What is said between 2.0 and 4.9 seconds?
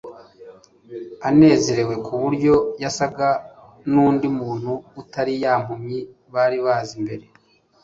ku buryo yasaga n'undi muntu